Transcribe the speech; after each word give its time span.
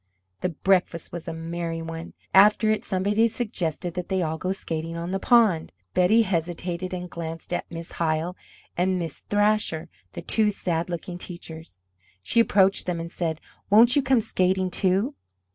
The 0.39 0.49
breakfast 0.49 1.11
was 1.11 1.27
a 1.27 1.31
merry 1.31 1.83
one. 1.83 2.13
After 2.33 2.71
it 2.71 2.83
somebody 2.83 3.27
suggested 3.27 3.93
that 3.93 4.09
they 4.09 4.23
all 4.23 4.39
go 4.39 4.51
skating 4.51 4.97
on 4.97 5.11
the 5.11 5.19
pond. 5.19 5.71
Betty 5.93 6.23
hesitated 6.23 6.91
and 6.91 7.07
glanced 7.07 7.53
at 7.53 7.69
Miss 7.69 7.91
Hyle 7.91 8.35
and 8.75 8.97
Miss 8.97 9.19
Thrasher, 9.29 9.89
the 10.13 10.23
two 10.23 10.49
sad 10.49 10.89
looking 10.89 11.19
teachers. 11.19 11.83
She 12.23 12.39
approached 12.39 12.87
them 12.87 12.99
and 12.99 13.11
said, 13.11 13.39
"Won't 13.69 13.95
you 13.95 14.01
come 14.01 14.21
skating, 14.21 14.71
too?" 14.71 15.13